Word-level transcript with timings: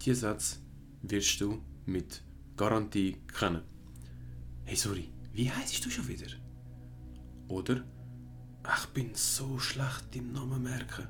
Diese 0.00 0.20
Satz 0.20 0.60
wirst 1.02 1.40
du 1.40 1.60
mit 1.86 2.22
Garantie 2.56 3.16
kennen. 3.36 3.62
Hey, 4.64 4.76
sorry, 4.76 5.12
wie 5.32 5.50
heißt 5.50 5.84
du 5.84 5.90
schon 5.90 6.06
wieder? 6.06 6.28
Oder, 7.48 7.82
ich 8.76 8.86
bin 8.94 9.10
so 9.14 9.58
schlecht 9.58 10.14
im 10.14 10.32
Namen 10.32 10.62
merken. 10.62 11.08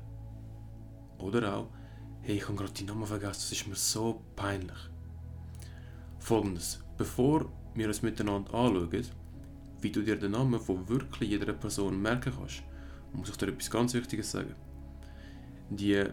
Oder 1.19 1.55
auch, 1.55 1.69
hey, 2.21 2.37
ich 2.37 2.47
habe 2.47 2.55
gerade 2.55 2.73
die 2.73 2.83
Namen 2.83 3.05
vergessen, 3.05 3.41
das 3.41 3.51
ist 3.51 3.67
mir 3.67 3.75
so 3.75 4.23
peinlich. 4.35 4.89
Folgendes, 6.17 6.79
bevor 6.97 7.51
wir 7.75 7.87
uns 7.87 8.01
miteinander 8.01 8.53
anschauen, 8.53 8.89
wie 9.81 9.91
du 9.91 10.01
dir 10.01 10.17
den 10.17 10.31
Namen 10.31 10.59
von 10.59 10.89
wirklich 10.89 11.29
jeder 11.29 11.53
Person 11.53 12.01
merken 12.01 12.33
kannst, 12.35 12.63
muss 13.13 13.29
ich 13.29 13.37
dir 13.37 13.49
etwas 13.49 13.69
ganz 13.69 13.93
Wichtiges 13.93 14.31
sagen. 14.31 14.55
Die 15.69 16.05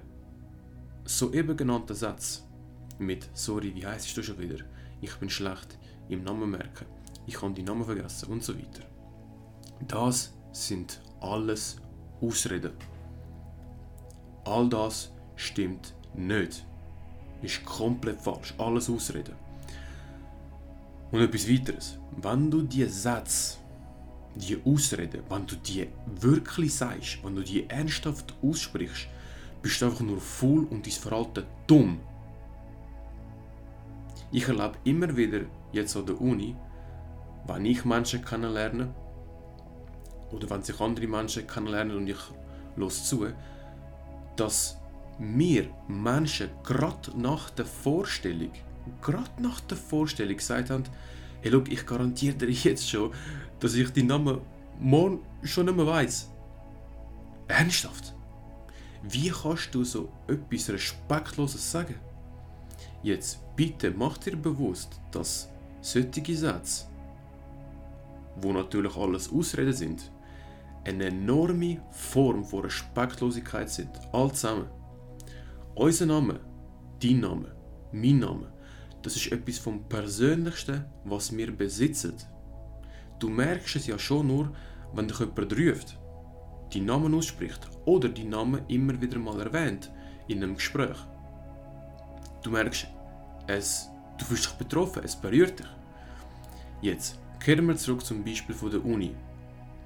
soeben 1.05 1.57
genannten 1.57 1.95
Sätze 1.95 2.46
mit 2.99 3.29
«Sorry, 3.35 3.75
wie 3.75 3.87
heißt 3.87 4.17
du 4.17 4.23
schon 4.23 4.39
wieder?» 4.39 4.65
«Ich 5.01 5.15
bin 5.17 5.31
schlecht 5.31 5.79
im 6.09 6.23
Namen 6.25 6.51
merken», 6.51 6.87
«Ich 7.27 7.41
habe 7.43 7.53
die 7.53 7.63
Namen 7.63 7.85
vergessen» 7.85 8.31
und 8.31 8.43
so 8.43 8.57
weiter. 8.57 8.85
Das 9.87 10.33
sind 10.53 11.01
alles 11.21 11.77
Ausreden. 12.21 12.73
All 14.45 14.69
das 14.69 15.13
stimmt 15.35 15.95
nicht. 16.15 16.65
Ist 17.43 17.65
komplett 17.65 18.21
falsch. 18.21 18.55
Alles 18.59 18.89
Ausreden. 18.89 19.35
Und 21.11 21.21
etwas 21.21 21.49
weiteres. 21.49 21.99
Wenn 22.17 22.51
du 22.51 22.63
die 22.63 22.85
Sätze, 22.85 23.59
die 24.35 24.59
Ausreden, 24.65 25.23
wenn 25.29 25.47
du 25.47 25.57
die 25.57 25.89
wirklich 26.21 26.75
sagst, 26.75 27.19
wenn 27.23 27.35
du 27.35 27.43
die 27.43 27.69
ernsthaft 27.69 28.35
aussprichst, 28.43 29.09
bist 29.63 29.81
du 29.81 29.87
einfach 29.87 30.01
nur 30.01 30.21
faul 30.21 30.65
und 30.65 30.87
dein 30.87 30.93
Verhalten 30.93 31.45
dumm. 31.67 32.01
Ich 34.37 34.49
erlebe 34.49 34.77
immer 34.85 35.17
wieder 35.17 35.47
jetzt 35.73 35.97
an 35.97 36.05
der 36.05 36.21
Uni, 36.21 36.55
wenn 37.47 37.65
ich 37.65 37.87
Menschen 37.87 38.23
kennenlerne 38.23 38.95
oder 40.31 40.51
wenn 40.51 40.63
sich 40.63 40.79
andere 40.79 41.07
Menschen 41.07 41.47
kennenlernen 41.47 41.97
und 41.97 42.07
ich 42.07 42.19
los 42.77 43.09
zu, 43.09 43.29
dass 44.37 44.77
mir 45.19 45.71
Menschen 45.89 46.51
gerade 46.65 47.19
nach 47.19 47.49
der 47.49 47.65
Vorstellung, 47.65 48.51
gerade 49.01 49.31
nach 49.41 49.59
der 49.61 49.79
Vorstellung 49.79 50.37
gesagt 50.37 50.69
haben, 50.69 50.85
hey, 51.41 51.51
look, 51.51 51.73
ich 51.73 51.87
garantiere 51.87 52.37
dir 52.37 52.51
jetzt 52.51 52.91
schon, 52.91 53.13
dass 53.59 53.73
ich 53.73 53.91
die 53.91 54.03
Namen 54.03 54.43
morgen 54.79 55.21
schon 55.45 55.65
nicht 55.65 55.77
mehr 55.79 55.87
weiss. 55.87 56.31
Ernsthaft? 57.49 58.15
Wie 59.03 59.31
kannst 59.31 59.75
du 59.75 59.83
so 59.83 60.11
etwas 60.29 60.69
Respektloses 60.69 61.73
sagen? 61.73 61.95
Jetzt 63.03 63.46
bitte 63.57 63.91
mach 63.91 64.19
dir 64.19 64.37
bewusst, 64.37 65.01
dass 65.11 65.49
solche 65.81 66.37
Sätze, 66.37 66.87
wo 68.37 68.53
natürlich 68.53 68.97
alles 68.97 69.33
Ausreden 69.33 69.73
sind, 69.73 70.13
eine 70.85 71.07
enorme 71.07 71.81
Form 71.91 72.45
von 72.45 72.61
Respektlosigkeit 72.61 73.69
sind. 73.69 73.91
All 74.13 74.31
zusammen. 74.33 74.69
Unser 75.75 76.07
Name, 76.07 76.41
dein 77.03 77.21
Name, 77.21 77.55
mein 77.93 78.19
Name, 78.21 78.53
das 79.03 79.17
ist 79.17 79.33
etwas 79.33 79.59
vom 79.59 79.89
Persönlichsten, 79.89 80.85
was 81.05 81.37
wir 81.37 81.51
besitzen. 81.57 82.15
Du 83.19 83.29
merkst 83.29 83.77
es 83.77 83.87
ja 83.87 83.99
schon 83.99 84.27
nur, 84.27 84.53
wenn 84.93 85.09
dich 85.09 85.19
jemand 85.19 85.53
ruft, 85.59 85.99
deinen 86.73 86.87
Namen 86.87 87.15
ausspricht 87.15 87.69
oder 87.85 88.09
deinen 88.09 88.31
Namen 88.31 88.63
immer 88.69 89.01
wieder 89.01 89.19
mal 89.19 89.41
erwähnt 89.41 89.91
in 90.29 90.43
einem 90.43 90.55
Gespräch. 90.55 90.97
Du 92.43 92.51
merkst, 92.51 92.87
es, 93.47 93.89
du 94.19 94.25
fühlst 94.25 94.47
dich 94.47 94.53
betroffen, 94.53 95.03
es 95.05 95.17
berührt 95.17 95.59
dich. 95.59 95.67
Jetzt 96.83 97.19
kehren 97.41 97.67
wir 97.67 97.77
zurück 97.77 98.05
zum 98.05 98.25
Beispiel 98.25 98.55
von 98.55 98.71
der 98.71 98.85
Uni. 98.85 99.15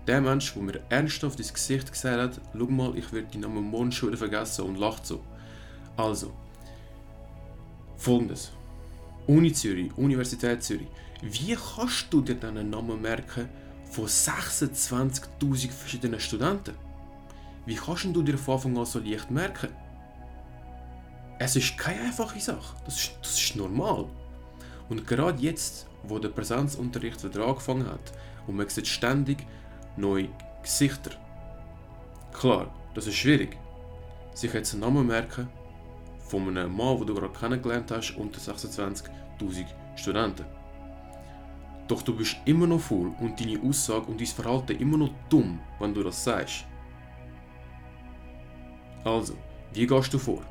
Der 0.07 0.21
Mensch, 0.21 0.55
der 0.55 0.63
mir 0.63 0.81
ernsthaft 0.89 1.39
ins 1.39 1.53
Gesicht 1.53 1.93
gesagt 1.93 2.37
hat, 2.37 2.41
schau 2.57 2.67
mal, 2.67 2.97
ich 2.97 3.13
werde 3.13 3.29
deinen 3.29 3.43
Namen 3.43 3.71
morgen 3.71 3.93
schon 3.93 4.17
vergessen 4.17 4.65
und 4.65 4.79
lacht 4.79 5.07
so. 5.07 5.21
Also, 5.97 6.33
folgendes. 7.97 8.53
Uni 9.27 9.53
Zürich, 9.53 9.97
Universität 9.97 10.63
Zürich. 10.63 10.89
Wie 11.23 11.55
kannst 11.55 12.07
du 12.11 12.23
dir 12.23 12.35
deinen 12.35 12.71
Namen 12.71 13.01
merken 13.01 13.49
von 13.91 14.07
26.000 14.07 15.71
verschiedenen 15.71 16.19
Studenten? 16.19 16.75
Wie 17.67 17.75
kannst 17.75 18.07
du 18.07 18.23
dir 18.23 18.39
von 18.39 18.55
Anfang 18.55 18.79
an 18.79 18.87
so 18.87 18.99
leicht 18.99 19.31
merken? 19.31 19.69
Es 21.43 21.57
ist 21.57 21.79
keine 21.79 22.03
einfache 22.03 22.39
Sache. 22.39 22.77
Das 22.85 22.97
ist, 22.97 23.13
das 23.23 23.41
ist 23.41 23.57
normal. 23.57 24.05
Und 24.91 25.07
gerade 25.07 25.41
jetzt, 25.41 25.87
wo 26.03 26.19
der 26.19 26.29
Präsenzunterricht 26.29 27.25
wieder 27.25 27.47
angefangen 27.47 27.87
hat 27.87 28.13
und 28.47 28.57
man 28.57 28.69
sieht 28.69 28.87
ständig 28.87 29.47
neue 29.97 30.29
Gesichter. 30.63 31.13
Klar, 32.35 32.75
das 32.93 33.07
ist 33.07 33.15
schwierig. 33.15 33.57
Sich 34.35 34.53
jetzt 34.53 34.75
einen 34.75 34.83
Namen 34.83 35.07
merken 35.07 35.49
von 36.19 36.47
einem 36.47 36.77
Mann, 36.77 36.99
den 36.99 37.07
du 37.07 37.15
gerade 37.15 37.33
kennengelernt 37.33 37.91
hast, 37.91 38.15
unter 38.19 38.39
26.000 38.39 39.65
Studenten. 39.97 40.45
Doch 41.89 42.03
du 42.03 42.15
bist 42.15 42.37
immer 42.45 42.67
noch 42.67 42.81
faul 42.81 43.15
und 43.19 43.41
deine 43.41 43.59
Aussage 43.63 44.05
und 44.09 44.21
dein 44.21 44.27
Verhalten 44.27 44.77
immer 44.77 44.99
noch 44.99 45.15
dumm, 45.31 45.59
wenn 45.79 45.95
du 45.95 46.03
das 46.03 46.23
sagst. 46.23 46.67
Also, 49.05 49.39
wie 49.73 49.87
gehst 49.87 50.13
du 50.13 50.19
vor? 50.19 50.43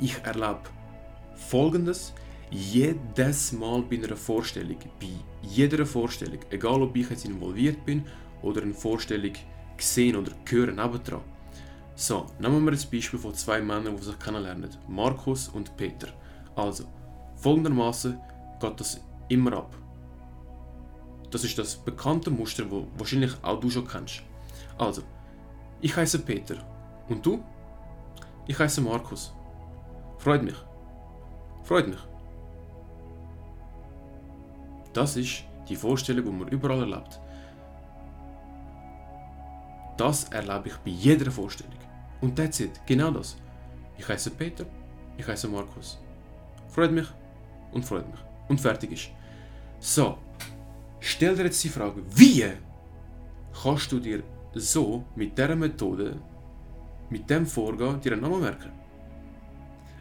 Ich 0.00 0.16
erlebe 0.24 0.60
folgendes 1.34 2.14
jedes 2.50 3.52
Mal 3.52 3.82
bei 3.82 3.96
einer 3.96 4.16
Vorstellung, 4.16 4.78
bei 5.00 5.08
jeder 5.42 5.84
Vorstellung, 5.84 6.38
egal 6.50 6.82
ob 6.82 6.96
ich 6.96 7.10
jetzt 7.10 7.24
involviert 7.24 7.84
bin 7.84 8.04
oder 8.42 8.62
eine 8.62 8.74
Vorstellung 8.74 9.32
gesehen 9.76 10.16
oder 10.16 10.32
hören 10.48 10.76
nebendran. 10.76 11.20
So, 11.94 12.26
nehmen 12.38 12.64
wir 12.64 12.70
das 12.70 12.86
Beispiel 12.86 13.18
von 13.18 13.34
zwei 13.34 13.60
Männern, 13.60 13.96
die 13.96 14.02
sich 14.02 14.18
kennenlernen, 14.18 14.70
Markus 14.86 15.48
und 15.48 15.76
Peter. 15.76 16.08
Also, 16.54 16.84
folgendermaßen 17.36 18.18
geht 18.60 18.80
das 18.80 19.00
immer 19.28 19.52
ab. 19.54 19.76
Das 21.30 21.44
ist 21.44 21.58
das 21.58 21.76
bekannte 21.76 22.30
Muster, 22.30 22.64
das 22.64 22.84
wahrscheinlich 22.96 23.32
auch 23.42 23.60
du 23.60 23.68
schon 23.68 23.86
kennst. 23.86 24.22
Also, 24.78 25.02
ich 25.80 25.94
heiße 25.94 26.20
Peter. 26.20 26.56
Und 27.08 27.26
du? 27.26 27.42
Ich 28.46 28.58
heiße 28.58 28.80
Markus. 28.80 29.32
Freut 30.18 30.42
mich. 30.42 30.56
Freut 31.62 31.88
mich. 31.88 31.98
Das 34.92 35.16
ist 35.16 35.44
die 35.68 35.76
Vorstellung, 35.76 36.24
die 36.24 36.30
man 36.30 36.48
überall 36.48 36.80
erlebt. 36.80 37.20
Das 39.96 40.24
erlebe 40.24 40.68
ich 40.68 40.76
bei 40.76 40.90
jeder 40.90 41.30
Vorstellung. 41.30 41.72
Und 42.20 42.36
that's 42.36 42.60
it, 42.60 42.80
genau 42.86 43.10
das. 43.10 43.36
Ich 43.96 44.08
heiße 44.08 44.30
Peter, 44.30 44.64
ich 45.16 45.26
heiße 45.26 45.48
Markus. 45.48 46.00
Freut 46.68 46.92
mich 46.92 47.06
und 47.72 47.84
freut 47.84 48.08
mich. 48.08 48.20
Und 48.48 48.60
fertig 48.60 48.92
ist. 48.92 49.10
So, 49.80 50.18
stell 51.00 51.36
dir 51.36 51.44
jetzt 51.44 51.62
die 51.62 51.68
Frage, 51.68 52.02
wie 52.10 52.44
kannst 53.62 53.92
du 53.92 54.00
dir 54.00 54.22
so 54.54 55.04
mit 55.14 55.36
dieser 55.36 55.54
Methode, 55.54 56.16
mit 57.10 57.28
dem 57.28 57.46
Vorgehen, 57.46 58.00
dir 58.00 58.12
einen 58.12 58.22
Namen 58.22 58.40
merken? 58.40 58.72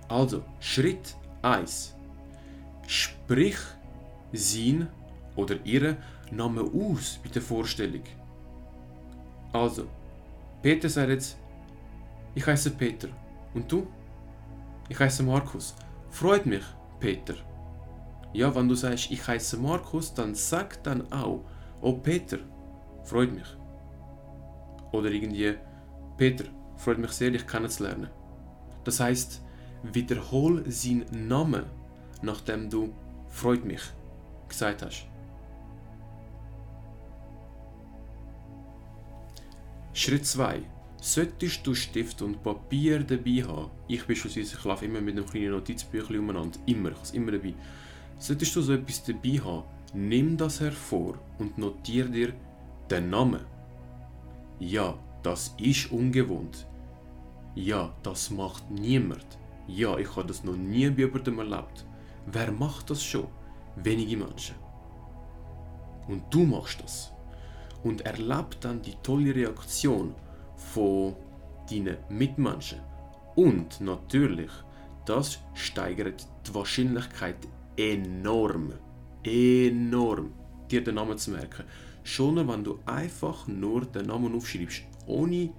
Also, 0.09 0.43
Schritt 0.59 1.15
1. 1.41 1.95
Sprich 2.87 3.57
sein 4.31 4.87
oder 5.35 5.55
ihre 5.65 5.97
Namen 6.31 6.59
aus 6.59 7.19
bei 7.23 7.29
der 7.29 7.41
Vorstellung. 7.41 8.03
Also, 9.53 9.87
Peter 10.61 10.89
sagt 10.89 11.09
jetzt, 11.09 11.37
ich 12.35 12.45
heiße 12.45 12.71
Peter. 12.71 13.09
Und 13.53 13.71
du? 13.71 13.87
Ich 14.89 14.99
heiße 14.99 15.23
Markus. 15.23 15.75
Freut 16.09 16.45
mich, 16.45 16.63
Peter. 16.99 17.35
Ja, 18.33 18.53
wenn 18.55 18.67
du 18.67 18.75
sagst, 18.75 19.11
ich 19.11 19.25
heiße 19.25 19.57
Markus, 19.57 20.13
dann 20.13 20.35
sag 20.35 20.83
dann 20.83 21.11
auch, 21.11 21.43
oh 21.81 21.93
Peter, 21.93 22.37
freut 23.03 23.33
mich. 23.33 23.47
Oder 24.91 25.09
irgendwie, 25.09 25.55
Peter, 26.17 26.45
freut 26.75 26.97
mich 26.97 27.11
sehr, 27.11 27.31
dich 27.31 27.45
kennenzulernen. 27.47 28.09
Das 28.83 28.99
heißt, 28.99 29.41
wiederhol 29.83 30.63
seinen 30.69 31.27
Namen, 31.27 31.65
nachdem 32.21 32.69
du 32.69 32.93
freut 33.29 33.65
mich 33.65 33.81
gesagt 34.47 34.81
hast. 34.81 35.05
Schritt 39.93 40.25
2. 40.25 40.61
Solltest 40.99 41.65
du 41.65 41.75
Stift 41.75 42.21
und 42.21 42.43
Papier 42.43 42.99
dabei 42.99 43.43
haben, 43.47 43.71
ich 43.87 44.05
beispielsweise, 44.05 44.55
ich 44.57 44.63
laufe 44.63 44.85
immer 44.85 45.01
mit 45.01 45.15
einem 45.15 45.25
kleinen 45.25 45.51
Notizbüchlein 45.51 46.19
umeinander, 46.19 46.59
immer, 46.65 46.89
ich 46.89 46.95
habe 46.95 47.03
es 47.03 47.11
immer 47.11 47.31
dabei. 47.31 47.53
Solltest 48.17 48.55
du 48.55 48.61
so 48.61 48.73
etwas 48.73 49.03
dabei 49.03 49.39
haben, 49.43 49.63
nimm 49.93 50.37
das 50.37 50.59
hervor 50.59 51.19
und 51.37 51.57
notiere 51.57 52.09
dir 52.09 52.33
den 52.89 53.09
Namen. 53.09 53.41
Ja, 54.59 54.97
das 55.21 55.55
ist 55.59 55.91
ungewohnt. 55.91 56.65
Ja, 57.53 57.93
das 58.03 58.31
macht 58.31 58.69
niemand. 58.71 59.25
Ja, 59.67 59.97
ich 59.97 60.15
habe 60.15 60.27
das 60.27 60.43
noch 60.43 60.55
nie 60.55 60.89
bei 60.89 61.01
jemandem 61.03 61.39
erlebt. 61.39 61.85
Wer 62.25 62.51
macht 62.51 62.89
das 62.89 63.03
schon? 63.03 63.27
Wenige 63.75 64.17
Menschen. 64.17 64.55
Und 66.07 66.23
du 66.29 66.43
machst 66.43 66.81
das. 66.81 67.11
Und 67.83 68.01
erlebt 68.01 68.57
dann 68.61 68.81
die 68.81 68.95
tolle 69.03 69.35
Reaktion 69.35 70.15
von 70.55 71.15
deinen 71.69 71.97
Mitmenschen. 72.09 72.79
Und 73.35 73.81
natürlich, 73.81 74.51
das 75.05 75.39
steigert 75.53 76.27
die 76.47 76.55
Wahrscheinlichkeit 76.55 77.37
enorm. 77.75 78.73
Enorm, 79.23 80.33
dir 80.71 80.83
den 80.83 80.95
Namen 80.95 81.17
zu 81.17 81.31
merken. 81.31 81.65
Schon 82.03 82.47
wenn 82.47 82.63
du 82.63 82.79
einfach 82.85 83.47
nur 83.47 83.85
den 83.85 84.05
Namen 84.05 84.33
aufschreibst, 84.33 84.83
ohne 85.05 85.49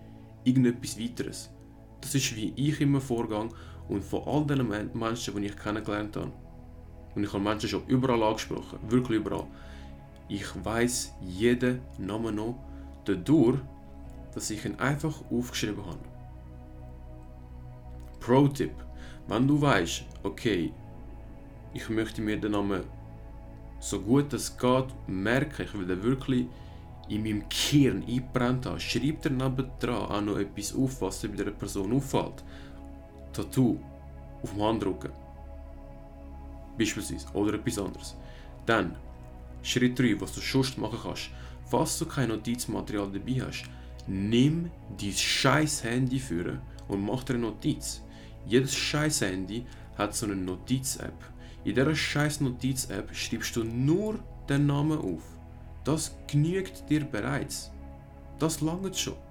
irgendetwas 0.44 0.99
weiteres. 0.99 1.50
Das 2.00 2.14
ist 2.14 2.34
wie 2.34 2.52
ich 2.56 2.81
immer 2.81 3.00
vorgang 3.00 3.52
und 3.88 4.05
von 4.05 4.23
all 4.26 4.44
den 4.46 4.69
Menschen, 4.94 5.37
die 5.37 5.46
ich 5.46 5.56
kennengelernt 5.56 6.17
habe. 6.17 6.32
Und 7.14 7.25
ich 7.25 7.32
habe 7.32 7.43
Menschen 7.43 7.69
schon 7.69 7.87
überall 7.87 8.23
angesprochen, 8.23 8.79
wirklich 8.88 9.19
überall. 9.19 9.46
Ich 10.29 10.46
weiß 10.64 11.14
jeden 11.23 11.81
Namen 11.99 12.37
noch 12.37 12.58
dadurch, 13.05 13.58
dass 14.35 14.50
ich 14.50 14.64
ihn 14.64 14.79
einfach 14.79 15.14
aufgeschrieben 15.31 15.85
habe. 15.85 15.99
Pro-Tipp: 18.20 18.75
Wenn 19.26 19.49
du 19.49 19.61
weißt, 19.61 20.05
okay, 20.23 20.73
ich 21.73 21.88
möchte 21.88 22.20
mir 22.20 22.38
den 22.38 22.52
Namen 22.52 22.84
so 23.81 24.00
gut 24.00 24.32
es 24.32 24.56
geht 24.56 24.87
merken, 25.06 25.62
ich 25.62 25.75
will 25.75 25.87
den 25.87 26.02
wirklich 26.02 26.46
in 27.08 27.23
meinem 27.23 27.49
Kern 27.49 28.02
eingebrannt 28.06 28.67
haben, 28.67 28.81
schreib 28.81 29.23
dir 29.23 29.31
dran 29.31 30.11
auch 30.11 30.20
noch 30.20 30.38
etwas 30.38 30.75
auf, 30.75 31.00
was 31.00 31.20
dir 31.20 31.29
bei 31.29 31.44
der 31.44 31.52
Person 31.52 31.93
auffällt. 31.93 32.44
Tattoo 33.38 33.79
auf 34.43 34.50
dem 34.50 34.62
Handrücken. 34.62 35.12
Beispielsweise. 36.76 37.26
Oder 37.35 37.55
etwas 37.55 37.79
anderes. 37.79 38.17
Dann, 38.67 38.96
Schritt 39.62 39.96
3, 39.99 40.20
was 40.20 40.32
du 40.32 40.40
sonst 40.40 40.76
machen 40.76 40.99
kannst. 41.00 41.31
Falls 41.67 41.99
du 41.99 42.06
kein 42.06 42.31
Notizmaterial 42.31 43.11
dabei 43.12 43.46
hast, 43.46 43.64
nimm 44.08 44.70
dein 44.99 45.12
scheiß 45.12 45.85
Handy 45.85 46.19
für 46.19 46.61
und 46.88 47.05
mach 47.05 47.23
dir 47.23 47.35
eine 47.35 47.44
Notiz. 47.44 48.02
Jedes 48.46 48.75
scheiß 48.75 49.20
Handy 49.20 49.67
hat 49.96 50.14
so 50.14 50.26
eine 50.26 50.34
Notiz-App. 50.34 51.19
In 51.64 51.75
dieser 51.75 51.94
scheiß 51.94 52.41
Notiz-App 52.41 53.14
schreibst 53.14 53.55
du 53.55 53.62
nur 53.64 54.19
den 54.49 54.67
Namen 54.67 54.99
auf. 54.99 55.23
Das 55.84 56.17
genügt 56.26 56.88
dir 56.91 57.05
bereits. 57.05 57.70
Das 58.38 58.61
langt 58.61 58.96
schon. 58.96 59.28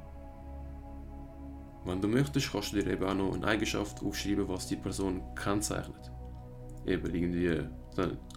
Wenn 1.87 2.01
du 2.01 2.09
möchtest, 2.09 2.51
kannst 2.51 2.73
du 2.73 2.81
dir 2.81 2.91
eben 2.91 3.05
auch 3.05 3.13
noch 3.13 3.33
eine 3.33 3.47
Eigenschaft 3.47 4.03
aufschreiben, 4.03 4.45
was 4.49 4.67
die 4.67 4.75
Person 4.75 5.21
kennzeichnet. 5.35 6.11
Eben 6.85 7.15
irgendwie 7.15 7.45
äh, 7.45 7.65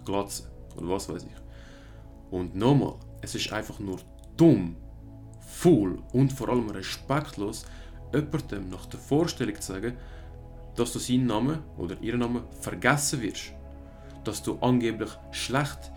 Glatze 0.04 0.48
oder 0.76 0.88
was 0.88 1.08
weiß 1.08 1.24
ich. 1.24 2.30
Und 2.30 2.54
nochmal, 2.54 2.94
es 3.22 3.34
ist 3.34 3.52
einfach 3.52 3.80
nur 3.80 3.98
dumm, 4.36 4.76
faul 5.40 6.00
und 6.12 6.32
vor 6.32 6.48
allem 6.48 6.70
respektlos, 6.70 7.66
jemandem 8.14 8.70
nach 8.70 8.86
der 8.86 9.00
Vorstellung 9.00 9.56
zu 9.56 9.72
sagen, 9.72 9.96
dass 10.76 10.92
du 10.92 11.00
seinen 11.00 11.26
Namen 11.26 11.58
oder 11.76 12.00
ihren 12.00 12.20
Namen 12.20 12.44
vergessen 12.60 13.20
wirst. 13.20 13.52
Dass 14.22 14.44
du 14.44 14.58
angeblich 14.60 15.10
schlecht 15.32 15.90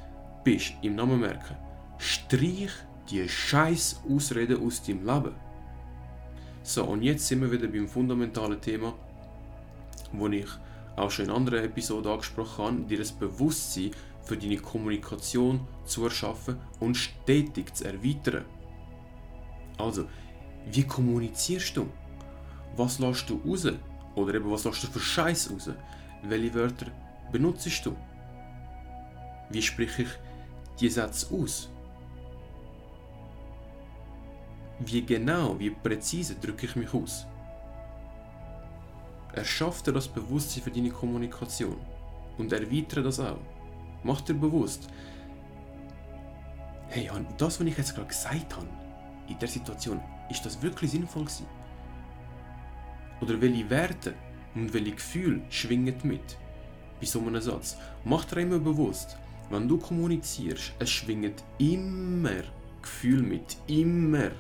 bist 0.44 0.74
im 0.82 0.96
Namen 0.96 1.20
merken. 1.20 1.56
Streich 2.00 2.72
die 3.12 3.30
scheiß 3.30 4.02
Ausrede 4.10 4.58
aus 4.58 4.82
deinem 4.82 5.06
Leben. 5.06 5.36
So, 6.66 6.86
und 6.86 7.02
jetzt 7.02 7.28
sind 7.28 7.42
wir 7.42 7.52
wieder 7.52 7.68
beim 7.68 7.90
fundamentalen 7.90 8.60
Thema, 8.62 8.94
wo 10.14 10.28
ich 10.30 10.48
auch 10.96 11.12
schon 11.12 11.26
in 11.26 11.32
anderen 11.32 11.66
Episoden 11.66 12.10
angesprochen 12.10 12.66
habe, 12.66 12.82
dir 12.84 13.00
das 13.00 13.12
Bewusstsein 13.12 13.92
für 14.22 14.38
deine 14.38 14.58
Kommunikation 14.58 15.68
zu 15.84 16.06
erschaffen 16.06 16.58
und 16.80 16.96
stetig 16.96 17.76
zu 17.76 17.84
erweitern. 17.84 18.46
Also, 19.78 20.06
wie 20.72 20.84
kommunizierst 20.84 21.76
du? 21.76 21.88
Was 22.78 23.00
lässt 23.00 23.30
du 23.30 23.42
raus? 23.46 23.68
Oder 24.16 24.36
eben, 24.36 24.50
was 24.50 24.64
lässt 24.64 24.84
du 24.84 24.88
für 24.88 25.02
Scheiß 25.02 25.52
raus? 25.52 25.70
Welche 26.24 26.54
Wörter 26.54 26.88
benutzt 27.32 27.86
du? 27.86 27.94
Wie 29.50 29.62
spreche 29.62 30.04
ich 30.04 30.10
die 30.80 30.90
Sätze 30.90 31.28
aus? 31.36 31.70
Wie 34.80 35.06
genau, 35.06 35.60
wie 35.60 35.70
präzise 35.70 36.36
drücke 36.36 36.66
ich 36.66 36.76
mich 36.76 36.94
aus? 36.94 37.28
Erschaff 39.34 39.82
dir 39.84 39.94
das 39.94 40.08
Bewusstsein 40.08 40.64
für 40.64 40.72
deine 40.72 40.90
Kommunikation 40.90 41.78
und 42.38 42.52
erweitere 42.52 43.04
das 43.04 43.20
auch. 43.20 43.40
Mach 44.04 44.22
dir 44.22 44.34
bewusst, 44.34 44.88
hey, 46.90 47.10
das, 47.38 47.60
was 47.60 47.68
ich 47.68 47.78
jetzt 47.78 47.96
gerade 47.96 48.08
gesagt 48.08 48.56
habe, 48.56 48.68
in 49.28 49.40
der 49.40 49.48
Situation, 49.48 50.02
ist 50.30 50.46
das 50.46 50.62
wirklich 50.62 50.92
sinnvoll 50.92 51.26
gewesen? 51.26 51.46
Oder 53.22 53.40
welche 53.40 53.70
Werte 53.70 54.14
und 54.56 54.74
welche 54.74 54.92
Gefühle 54.92 55.42
schwingen 55.50 55.96
mit 56.04 56.38
bei 57.00 57.06
so 57.06 57.20
einem 57.20 57.42
Satz? 57.42 57.78
Mach 58.04 58.26
dir 58.26 58.42
immer 58.42 58.60
bewusst, 58.60 59.18
wenn 59.50 59.68
du 59.68 59.78
kommunizierst, 59.78 60.74
es 60.80 60.90
schwingt 60.90 61.44
immer 61.58 62.44
Gefühl 62.82 63.24
mit, 63.24 63.58
immer. 63.68 64.32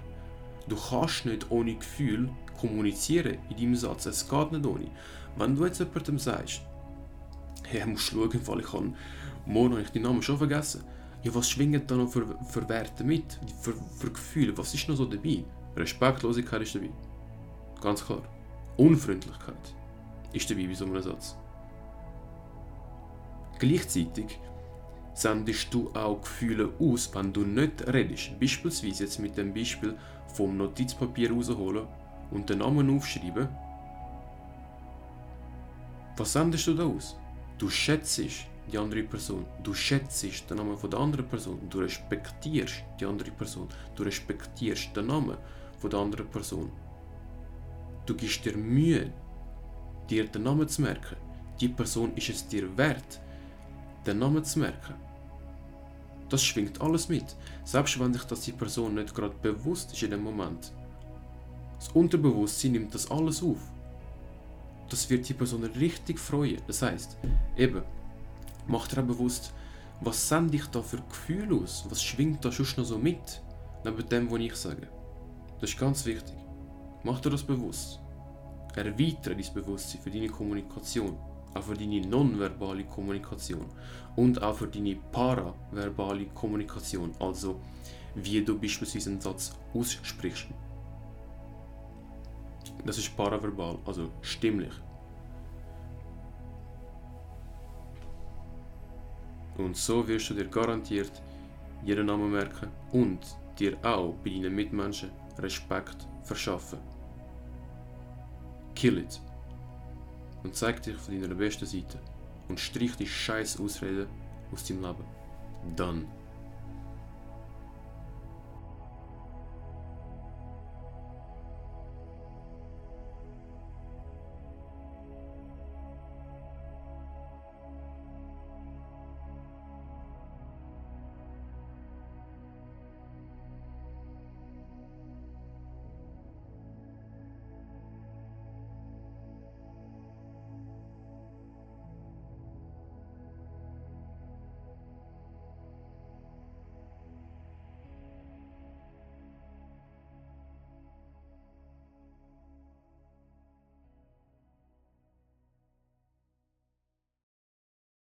Du 0.67 0.77
kannst 0.77 1.25
nicht 1.25 1.51
ohne 1.51 1.75
Gefühl 1.75 2.29
kommunizieren 2.59 3.37
in 3.49 3.57
deinem 3.57 3.75
Satz. 3.75 4.05
Es 4.05 4.27
geht 4.29 4.51
nicht 4.51 4.65
ohne. 4.65 4.89
Wenn 5.35 5.55
du 5.55 5.65
jetzt 5.65 5.79
jemandem 5.79 6.19
sagst, 6.19 6.61
hey, 7.63 7.85
musst 7.85 8.05
schauen, 8.05 8.29
weil 8.45 8.59
ich 8.59 8.65
kann, 8.65 8.95
habe 9.47 9.81
ich 9.81 9.89
den 9.89 10.03
Namen 10.03 10.21
schon 10.21 10.37
vergessen. 10.37 10.83
Ja, 11.23 11.33
was 11.33 11.49
schwingt 11.49 11.89
da 11.89 11.95
noch 11.95 12.09
für, 12.09 12.37
für 12.47 12.67
Werte 12.67 13.03
mit? 13.03 13.39
Für, 13.61 13.73
für 13.73 14.11
Gefühle? 14.11 14.57
Was 14.57 14.73
ist 14.73 14.87
noch 14.89 14.95
so 14.95 15.05
dabei? 15.05 15.43
Respektlosigkeit 15.75 16.61
ist 16.61 16.75
dabei. 16.75 16.91
Ganz 17.81 18.05
klar. 18.05 18.21
Unfreundlichkeit 18.77 19.75
ist 20.33 20.49
dabei 20.49 20.67
bei 20.67 20.73
so 20.73 20.85
einem 20.85 21.01
Satz. 21.01 21.37
Gleichzeitig 23.59 24.39
sendest 25.13 25.73
du 25.73 25.91
auch 25.93 26.21
Gefühle 26.21 26.73
aus, 26.79 27.13
wenn 27.13 27.31
du 27.31 27.41
nicht 27.41 27.87
redest. 27.87 28.39
Beispielsweise 28.39 29.03
jetzt 29.03 29.19
mit 29.19 29.37
dem 29.37 29.53
Beispiel 29.53 29.95
vom 30.27 30.57
Notizpapier 30.57 31.31
rausholen 31.31 31.87
und 32.31 32.49
den 32.49 32.59
Namen 32.59 32.95
aufschreiben. 32.95 33.47
Was 36.17 36.33
sendest 36.33 36.67
du 36.67 36.73
da 36.73 36.85
aus? 36.85 37.17
Du 37.57 37.69
schätzt 37.69 38.19
die 38.71 38.77
andere 38.77 39.03
Person. 39.03 39.45
Du 39.61 39.73
schätzt 39.73 40.23
den 40.49 40.57
Namen 40.57 40.77
der 40.89 40.99
anderen 40.99 41.27
Person. 41.27 41.59
Du 41.69 41.79
respektierst 41.79 42.83
die 42.99 43.05
andere 43.05 43.31
Person. 43.31 43.67
Du 43.95 44.03
respektierst 44.03 44.95
den 44.95 45.07
Namen 45.07 45.37
der 45.83 45.99
anderen 45.99 46.27
Person. 46.27 46.71
Du 48.05 48.15
gibst 48.15 48.45
dir 48.45 48.55
Mühe, 48.57 49.11
dir 50.09 50.25
den 50.27 50.43
Namen 50.43 50.67
zu 50.67 50.81
merken. 50.81 51.17
Die 51.59 51.69
Person 51.69 52.13
ist 52.15 52.29
es 52.29 52.47
dir 52.47 52.75
wert, 52.77 53.21
den 54.05 54.19
Namen 54.19 54.43
zu 54.43 54.59
merken. 54.59 54.95
Das 56.29 56.43
schwingt 56.43 56.81
alles 56.81 57.09
mit, 57.09 57.35
selbst 57.63 57.99
wenn 57.99 58.13
sich 58.13 58.23
das 58.23 58.41
die 58.41 58.51
Person 58.51 58.95
nicht 58.95 59.13
gerade 59.13 59.35
bewusst 59.41 59.93
ist 59.93 60.03
in 60.03 60.11
dem 60.11 60.23
Moment. 60.23 60.71
Das 61.77 61.89
Unterbewusstsein 61.89 62.71
nimmt 62.71 62.93
das 62.95 63.11
alles 63.11 63.43
auf. 63.43 63.59
Das 64.89 65.09
wird 65.09 65.27
die 65.27 65.33
Person 65.33 65.63
richtig 65.63 66.19
freuen. 66.19 66.61
Das 66.67 66.81
heißt, 66.81 67.17
eben, 67.57 67.83
mach 68.67 68.87
dir 68.87 69.01
auch 69.01 69.05
bewusst, 69.05 69.53
was 70.01 70.27
sende 70.27 70.57
ich 70.57 70.65
da 70.67 70.81
für 70.81 70.97
Gefühle 70.97 71.55
aus? 71.55 71.85
Was 71.89 72.03
schwingt 72.03 72.43
da 72.43 72.51
schon 72.51 72.65
noch 72.77 72.85
so 72.85 72.97
mit? 72.97 73.41
Neben 73.83 74.09
dem, 74.09 74.31
was 74.31 74.39
ich 74.39 74.55
sage. 74.55 74.87
Das 75.59 75.69
ist 75.69 75.79
ganz 75.79 76.05
wichtig. 76.05 76.35
Mach 77.03 77.19
dir 77.19 77.29
das 77.29 77.43
bewusst. 77.43 77.99
Erweitere 78.75 79.35
dein 79.35 79.53
Bewusstsein 79.53 80.01
für 80.01 80.09
deine 80.09 80.29
Kommunikation 80.29 81.17
auch 81.53 81.63
für 81.63 81.75
deine 81.75 82.01
nonverbale 82.01 82.83
Kommunikation 82.85 83.65
und 84.15 84.41
auch 84.41 84.55
für 84.55 84.67
deine 84.67 84.95
paraverbale 85.11 86.25
Kommunikation, 86.27 87.11
also 87.19 87.59
wie 88.15 88.43
du 88.43 88.59
beispielsweise 88.59 89.11
einen 89.11 89.21
Satz 89.21 89.53
aussprichst. 89.73 90.47
Das 92.85 92.97
ist 92.97 93.15
paraverbal, 93.15 93.77
also 93.85 94.09
stimmlich. 94.21 94.73
Und 99.57 99.77
so 99.77 100.07
wirst 100.07 100.29
du 100.29 100.33
dir 100.33 100.47
garantiert 100.47 101.21
jeden 101.83 102.07
Namen 102.07 102.31
merken 102.31 102.69
und 102.91 103.19
dir 103.59 103.77
auch 103.83 104.13
bei 104.23 104.31
deinen 104.31 104.55
Mitmenschen 104.55 105.11
Respekt 105.37 106.07
verschaffen. 106.23 106.79
Kill 108.75 108.97
it 108.97 109.21
und 110.43 110.55
zeig 110.55 110.81
dich 110.83 110.95
von 110.95 111.19
deiner 111.19 111.35
besten 111.35 111.65
Seite 111.65 111.99
und 112.49 112.59
strich 112.59 112.95
die 112.95 113.07
scheiß 113.07 113.59
Ausreden 113.59 114.07
aus 114.51 114.65
deinem 114.65 114.83
Leben. 114.83 115.05
Dann. 115.75 116.07